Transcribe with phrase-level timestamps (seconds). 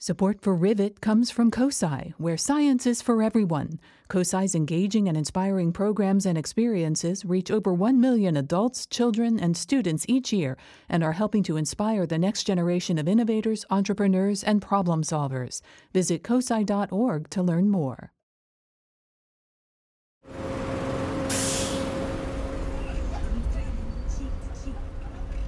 [0.00, 3.80] Support for Rivet comes from COSI, where science is for everyone.
[4.06, 10.06] COSI's engaging and inspiring programs and experiences reach over 1 million adults, children, and students
[10.06, 10.56] each year
[10.88, 15.62] and are helping to inspire the next generation of innovators, entrepreneurs, and problem solvers.
[15.92, 18.12] Visit COSI.org to learn more.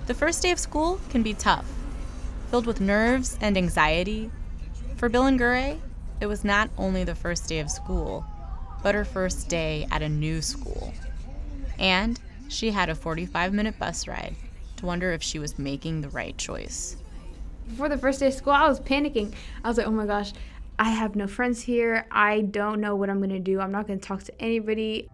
[0.09, 1.71] The first day of school can be tough,
[2.51, 4.29] filled with nerves and anxiety
[5.01, 5.80] for Billin Gura,
[6.21, 8.22] it was not only the first day of school,
[8.82, 10.93] but her first day at a new school.
[11.79, 14.36] And she had a 45 minute bus ride
[14.76, 16.99] to wonder if she was making the right choice.
[17.67, 19.32] Before the first day of school, I was panicking.
[19.64, 20.35] I was like, oh my gosh,
[20.79, 22.04] I have no friends here.
[22.11, 23.59] I don't know what I'm to do.
[23.59, 25.09] I'm not to talk to anybody.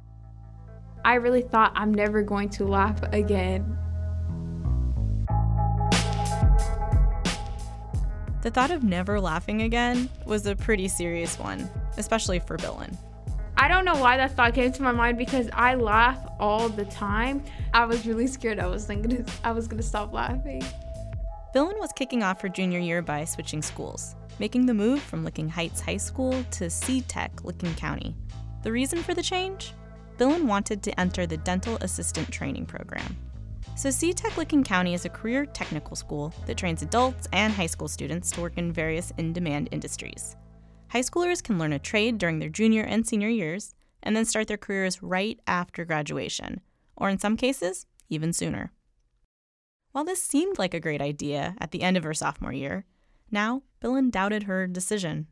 [1.04, 3.78] I really thought I'm never going to laugh again.
[8.46, 12.96] The thought of never laughing again was a pretty serious one, especially for Billin.
[13.57, 16.85] I don't know why that thought came to my mind because I laugh all the
[16.85, 17.43] time.
[17.74, 20.62] I was really scared I was thinking I was gonna stop laughing.
[21.52, 25.48] Billin was kicking off her junior year by switching schools, making the move from Licking
[25.48, 28.15] Heights High School to C-Tech Licking County.
[28.63, 29.73] The reason for the change?
[30.18, 33.16] Billin wanted to enter the dental assistant training program.
[33.74, 37.88] So, C-Tech Licking County is a career technical school that trains adults and high school
[37.88, 40.36] students to work in various in demand industries.
[40.88, 44.46] High schoolers can learn a trade during their junior and senior years and then start
[44.46, 46.60] their careers right after graduation,
[46.96, 48.73] or in some cases, even sooner.
[49.92, 52.84] While this seemed like a great idea at the end of her sophomore year,
[53.30, 55.26] now Billin doubted her decision.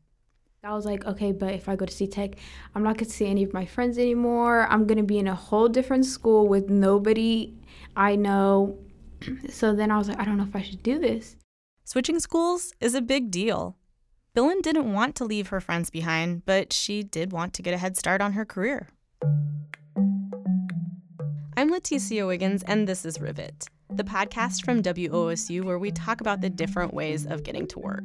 [0.64, 2.36] I was like, okay, but if I go to C-Tech,
[2.74, 4.66] I'm not going to see any of my friends anymore.
[4.70, 7.54] I'm going to be in a whole different school with nobody
[7.96, 8.78] I know.
[9.48, 11.36] So then I was like, I don't know if I should do this.
[11.84, 13.76] Switching schools is a big deal.
[14.34, 17.78] Billin didn't want to leave her friends behind, but she did want to get a
[17.78, 18.88] head start on her career.
[21.56, 26.41] I'm Leticia Wiggins, and this is Rivet, the podcast from WOSU where we talk about
[26.41, 28.04] the different ways of getting to work.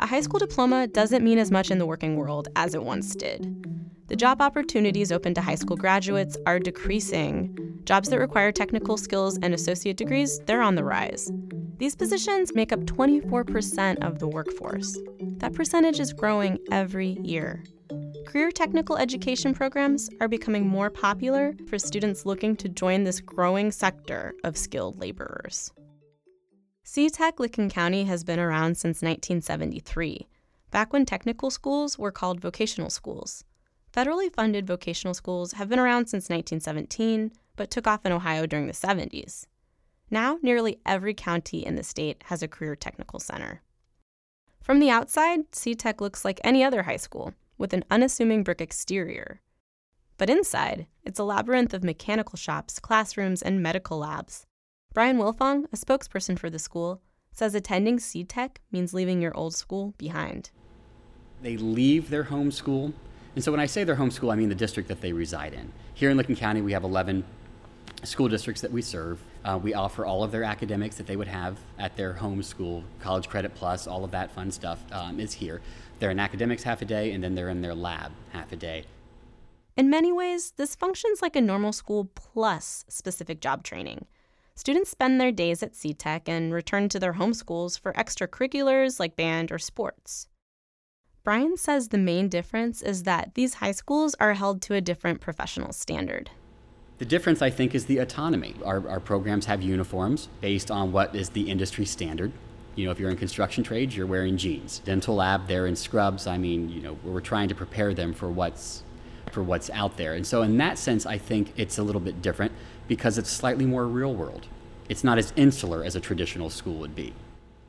[0.00, 3.16] A high school diploma doesn't mean as much in the working world as it once
[3.16, 3.66] did.
[4.06, 7.80] The job opportunities open to high school graduates are decreasing.
[7.82, 11.32] Jobs that require technical skills and associate degrees, they're on the rise.
[11.78, 14.96] These positions make up 24% of the workforce.
[15.38, 17.64] That percentage is growing every year.
[18.24, 23.72] Career technical education programs are becoming more popular for students looking to join this growing
[23.72, 25.72] sector of skilled laborers.
[26.90, 30.26] C-Tech Licking County has been around since 1973,
[30.70, 33.44] back when technical schools were called vocational schools.
[33.92, 38.66] Federally funded vocational schools have been around since 1917, but took off in Ohio during
[38.66, 39.44] the 70s.
[40.10, 43.60] Now, nearly every county in the state has a career technical center.
[44.62, 49.42] From the outside, C-Tech looks like any other high school, with an unassuming brick exterior.
[50.16, 54.46] But inside, it's a labyrinth of mechanical shops, classrooms, and medical labs.
[54.98, 57.00] Brian Wilfong, a spokesperson for the school,
[57.30, 60.50] says attending C-Tech means leaving your old school behind.
[61.40, 62.92] They leave their home school.
[63.36, 65.54] And so when I say their home school, I mean the district that they reside
[65.54, 65.70] in.
[65.94, 67.22] Here in Licking County, we have 11
[68.02, 69.22] school districts that we serve.
[69.44, 72.82] Uh, we offer all of their academics that they would have at their home school,
[72.98, 75.60] College Credit Plus, all of that fun stuff um, is here.
[76.00, 78.82] They're in academics half a day, and then they're in their lab half a day.
[79.76, 84.06] In many ways, this functions like a normal school plus specific job training.
[84.58, 89.14] Students spend their days at C-Tech and return to their home schools for extracurriculars like
[89.14, 90.26] band or sports.
[91.22, 95.20] Brian says the main difference is that these high schools are held to a different
[95.20, 96.32] professional standard.
[96.98, 98.56] The difference, I think, is the autonomy.
[98.64, 102.32] Our, our programs have uniforms based on what is the industry standard.
[102.74, 104.80] You know, if you're in construction trades, you're wearing jeans.
[104.80, 106.26] Dental lab, they're in scrubs.
[106.26, 108.82] I mean, you know, we're trying to prepare them for what's
[109.30, 110.14] for what's out there.
[110.14, 112.50] And so, in that sense, I think it's a little bit different
[112.88, 114.46] because it's slightly more real world.
[114.88, 117.12] It's not as insular as a traditional school would be.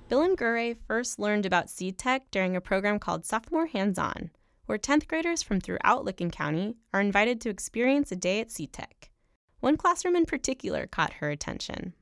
[0.07, 4.31] Billin Gura first learned about C-Tech during a program called Sophomore Hands On,
[4.65, 9.11] where 10th graders from throughout Licking County are invited to experience a day at C-Tech.
[9.59, 11.93] One classroom in particular caught her attention.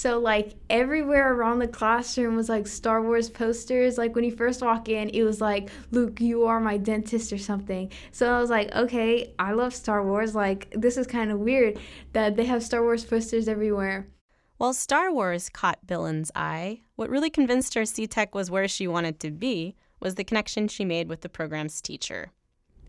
[0.00, 3.98] So like everywhere around the classroom was like Star Wars posters.
[3.98, 7.38] Like when you first walk in, it was like, "Luke, you are my dentist" or
[7.38, 7.92] something.
[8.10, 10.34] So I was like, "Okay, I love Star Wars.
[10.34, 11.78] Like this is kind of weird
[12.14, 14.08] that they have Star Wars posters everywhere."
[14.56, 19.18] While Star Wars caught Billin's eye, what really convinced her C-Tech was where she wanted
[19.20, 22.30] to be was the connection she made with the program's teacher.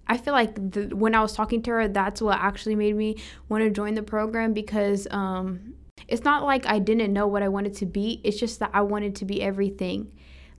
[0.08, 3.18] I feel like the, when I was talking to her, that's what actually made me
[3.48, 5.76] want to join the program because um,
[6.12, 8.20] it's not like I didn't know what I wanted to be.
[8.26, 10.12] It's just that I wanted to be everything.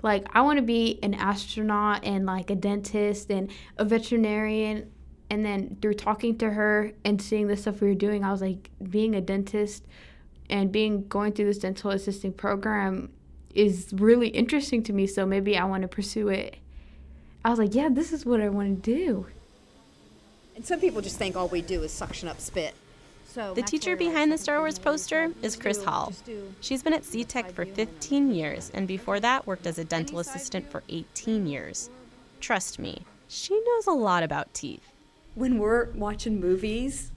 [0.02, 4.90] Like, I want to be an astronaut and like a dentist and a veterinarian.
[5.28, 8.40] And then through talking to her and seeing the stuff we were doing, I was
[8.40, 9.84] like, being a dentist
[10.48, 13.10] and being going through this dental assisting program
[13.54, 15.06] is really interesting to me.
[15.06, 16.56] So maybe I want to pursue it.
[17.44, 19.26] I was like, yeah, this is what I want to do.
[20.56, 22.74] And some people just think all we do is suction up spit.
[23.32, 26.12] So the teacher behind the Star Wars poster is Chris Hall.
[26.60, 30.70] She's been at CTech for 15 years and before that worked as a dental assistant
[30.70, 31.88] for 18 years.
[32.40, 34.92] Trust me, she knows a lot about teeth.
[35.34, 37.10] When we're watching movies,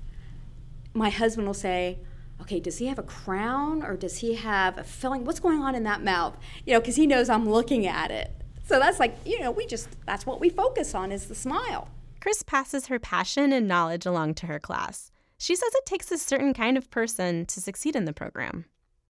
[0.94, 1.98] my husband will say,
[2.40, 5.26] okay, does he have a crown or does he have a filling?
[5.26, 6.38] What's going on in that mouth?
[6.66, 8.32] You know, because he knows I'm looking at it.
[8.68, 11.90] So that's like, you know, we just, that's what we focus on is the smile.
[12.22, 15.12] Chris passes her passion and knowledge along to her class.
[15.38, 18.66] She says it takes a certain kind of person to succeed in the program.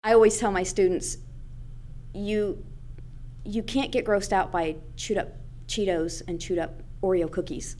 [0.05, 1.19] I always tell my students,
[2.15, 2.65] you
[3.45, 5.29] you can't get grossed out by chewed up
[5.67, 7.77] Cheetos and chewed up Oreo cookies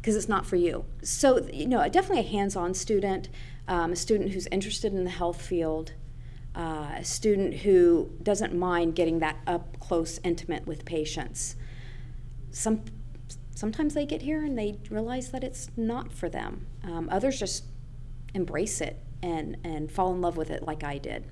[0.00, 0.84] because it's not for you.
[1.02, 3.28] So, you know, definitely a hands on student,
[3.68, 5.92] um, a student who's interested in the health field,
[6.54, 11.56] uh, a student who doesn't mind getting that up close, intimate with patients.
[12.50, 12.82] Some,
[13.54, 16.66] sometimes they get here and they realize that it's not for them.
[16.84, 17.64] Um, others just
[18.34, 21.26] embrace it and, and fall in love with it like I did.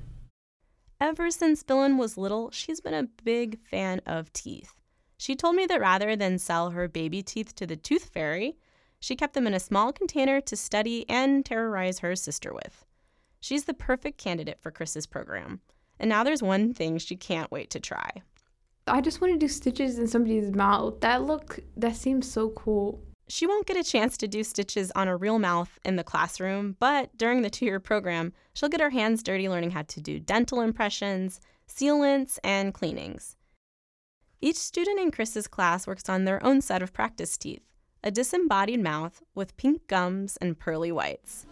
[1.00, 4.74] Ever since Billin was little, she's been a big fan of teeth.
[5.16, 8.56] She told me that rather than sell her baby teeth to the tooth fairy,
[9.00, 12.84] she kept them in a small container to study and terrorize her sister with.
[13.40, 15.60] She's the perfect candidate for Chris's program.
[16.00, 18.10] And now there's one thing she can't wait to try.
[18.86, 21.00] I just want to do stitches in somebody's mouth.
[21.00, 23.02] That look that seems so cool.
[23.30, 26.76] She won't get a chance to do stitches on a real mouth in the classroom,
[26.80, 30.18] but during the two year program, she'll get her hands dirty learning how to do
[30.18, 31.38] dental impressions,
[31.68, 33.36] sealants, and cleanings.
[34.40, 37.62] Each student in Chris's class works on their own set of practice teeth
[38.04, 41.46] a disembodied mouth with pink gums and pearly whites.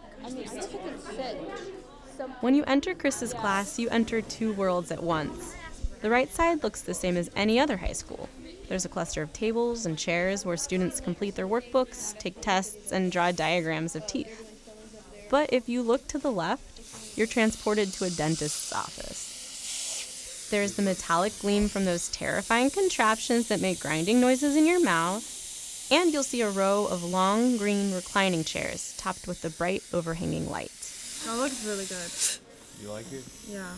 [2.41, 5.55] When you enter Chris's class, you enter two worlds at once.
[6.03, 8.29] The right side looks the same as any other high school
[8.69, 13.13] there's a cluster of tables and chairs where students complete their workbooks, take tests, and
[13.13, 14.43] draw diagrams of teeth.
[15.31, 20.49] But if you look to the left, you're transported to a dentist's office.
[20.51, 25.89] There's the metallic gleam from those terrifying contraptions that make grinding noises in your mouth,
[25.91, 30.49] and you'll see a row of long green reclining chairs topped with the bright overhanging
[30.49, 31.25] lights.
[31.25, 32.11] That looks really good.
[32.83, 33.25] You like it?
[33.49, 33.73] Yeah.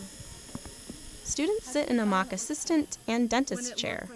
[1.28, 4.08] Students sit in a mock assistant and dentist chair.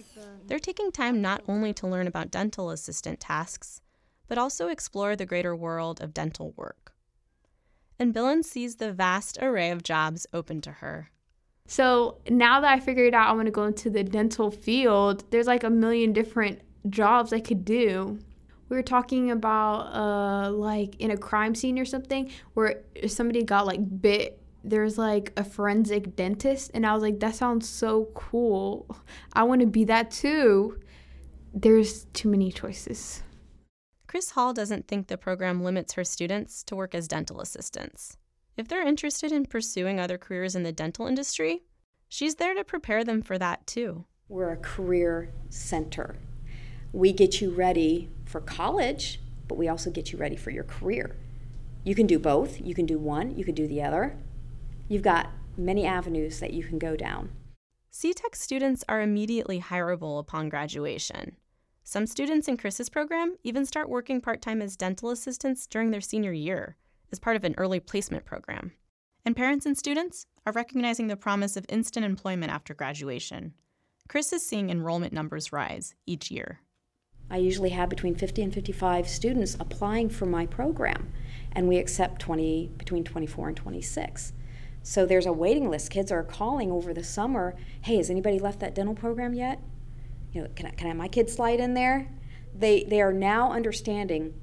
[0.47, 3.83] They're taking time not only to learn about dental assistant tasks,
[4.29, 6.95] but also explore the greater world of dental work.
[7.99, 11.11] And Billin sees the vast array of jobs open to her.
[11.67, 15.47] So now that I figured out I want to go into the dental field, there's
[15.47, 18.19] like a million different jobs I could do.
[18.71, 23.67] We were talking about uh, like in a crime scene or something where somebody got
[23.67, 28.97] like bit there's like a forensic dentist and I was like that sounds so cool.
[29.33, 30.79] I want to be that too.
[31.53, 33.23] There's too many choices.
[34.07, 38.19] Chris Hall doesn't think the program limits her students to work as dental assistants.
[38.57, 41.63] If they're interested in pursuing other careers in the dental industry,
[42.09, 44.05] she's there to prepare them for that too.
[44.29, 46.17] We're a career center.
[46.93, 51.17] We get you ready for college, but we also get you ready for your career.
[51.85, 52.61] You can do both.
[52.61, 54.19] You can do one, you can do the other
[54.93, 57.31] you've got many avenues that you can go down.
[57.91, 61.37] CTech students are immediately hireable upon graduation.
[61.83, 66.01] Some students in Chris's program even start working part time as dental assistants during their
[66.01, 66.77] senior year
[67.11, 68.73] as part of an early placement program.
[69.25, 73.55] And parents and students are recognizing the promise of instant employment after graduation.
[74.09, 76.61] Chris is seeing enrollment numbers rise each year.
[77.31, 81.13] I usually have between 50 and 55 students applying for my program,
[81.53, 84.35] and we accept 20 between 24 and 26.
[84.83, 85.91] So there's a waiting list.
[85.91, 87.55] Kids are calling over the summer.
[87.83, 89.61] Hey, has anybody left that dental program yet?
[90.33, 92.09] You know, can I, can I my kid slide in there?
[92.55, 94.35] They they are now understanding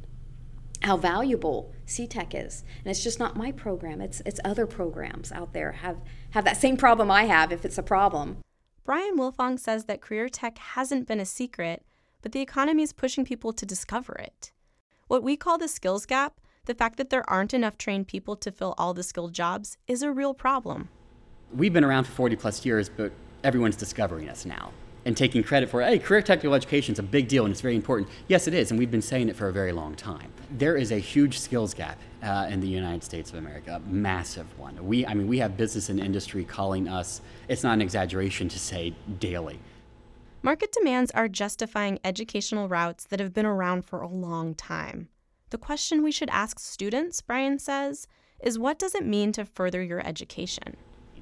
[0.81, 4.01] how valuable CTech is, and it's just not my program.
[4.01, 5.97] It's it's other programs out there have
[6.31, 8.37] have that same problem I have if it's a problem.
[8.83, 11.83] Brian Wilfong says that career tech hasn't been a secret,
[12.21, 14.51] but the economy is pushing people to discover it.
[15.07, 16.39] What we call the skills gap
[16.69, 20.03] the fact that there aren't enough trained people to fill all the skilled jobs is
[20.03, 20.87] a real problem.
[21.51, 23.11] We've been around for 40 plus years, but
[23.43, 24.69] everyone's discovering us now
[25.03, 27.75] and taking credit for, hey, career technical education is a big deal and it's very
[27.75, 28.07] important.
[28.27, 30.31] Yes, it is, and we've been saying it for a very long time.
[30.51, 34.45] There is a huge skills gap uh, in the United States of America, a massive
[34.59, 34.85] one.
[34.85, 38.59] We, I mean, we have business and industry calling us, it's not an exaggeration to
[38.59, 39.57] say daily.
[40.43, 45.09] Market demands are justifying educational routes that have been around for a long time.
[45.49, 48.07] The question we should ask students, Brian says,
[48.39, 50.77] is what does it mean to further your education?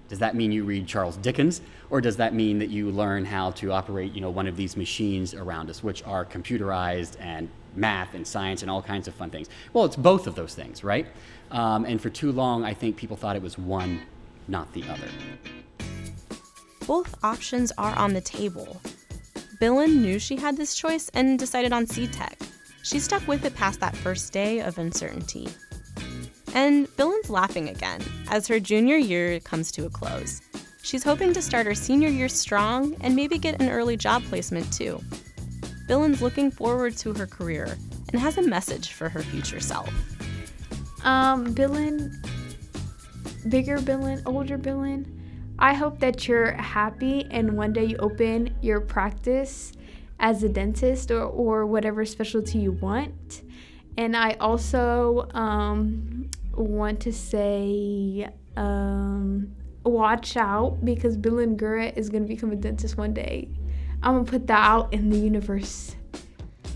[0.10, 3.51] Does that mean you read Charles Dickens, or does that mean that you learn how
[3.51, 8.13] to operate, you know, one of these machines around us, which are computerized and math
[8.15, 9.50] and science and all kinds of fun things?
[9.74, 11.07] Well, it's both of those things, right?
[11.51, 14.01] Um, and for too long, I think people thought it was one,
[14.48, 15.07] not the other.
[16.86, 18.81] Both options are on the table.
[19.60, 22.39] Billin knew she had this choice and decided on C-Tech.
[22.88, 25.50] She stuck with it past that first day of uncertainty.
[26.53, 30.41] And Billin's laughing again as her junior year comes to a close.
[30.84, 34.72] She's hoping to start her senior year strong and maybe get an early job placement
[34.72, 35.01] too.
[35.89, 37.77] Billin's looking forward to her career
[38.13, 39.91] and has a message for her future self.
[41.03, 42.22] Um, Billin,
[43.50, 48.79] bigger Billin, older Billin, I hope that you're happy and one day you open your
[48.79, 49.74] practice
[50.19, 53.43] as a dentist or, or whatever specialty you want.
[53.97, 62.24] And I also um, want to say um, watch out because Billin Gura is going
[62.24, 63.50] to become a dentist one day.
[64.03, 65.95] I'm going to put that out in the universe.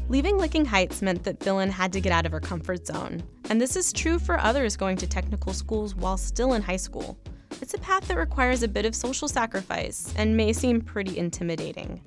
[0.09, 3.23] Leaving Licking Heights meant that Billin had to get out of her comfort zone.
[3.49, 7.17] And this is true for others going to technical schools while still in high school.
[7.61, 12.01] It's a path that requires a bit of social sacrifice and may seem pretty intimidating.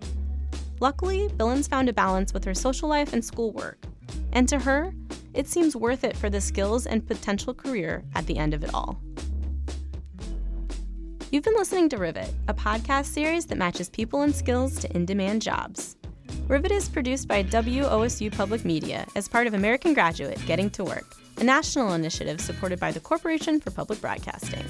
[0.81, 3.79] Luckily, Billin's found a balance with her social life and schoolwork.
[4.33, 4.93] And to her,
[5.33, 8.75] it seems worth it for the skills and potential career at the end of it
[8.75, 9.01] all.
[11.31, 15.05] You've been listening to Rivet, a podcast series that matches people and skills to in
[15.05, 15.97] demand jobs.
[16.47, 21.17] Rivet is produced by WOSU Public Media as part of American Graduate Getting to Work,
[21.39, 24.65] a national initiative supported by the Corporation for Public Broadcasting.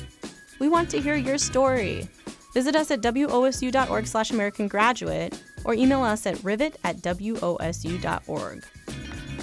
[0.59, 2.09] We want to hear your story.
[2.55, 8.65] Visit us at wosu.org slash American Graduate or email us at rivet at wosu.org.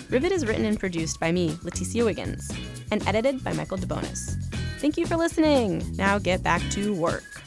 [0.09, 2.51] Rivet is written and produced by me, Leticia Wiggins,
[2.91, 4.41] and edited by Michael DeBonis.
[4.79, 5.83] Thank you for listening.
[5.95, 7.40] Now get back to work.